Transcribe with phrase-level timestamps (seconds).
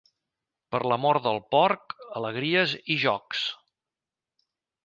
[0.75, 3.47] Per la mort del porc, alegries i jocs.